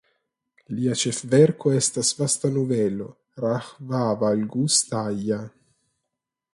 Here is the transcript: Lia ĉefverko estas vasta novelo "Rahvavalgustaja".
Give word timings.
Lia 0.77 0.95
ĉefverko 1.01 1.73
estas 1.81 2.09
vasta 2.21 2.51
novelo 2.57 3.11
"Rahvavalgustaja". 3.45 5.43